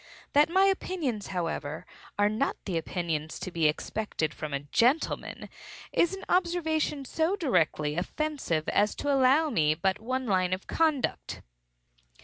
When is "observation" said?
6.27-7.05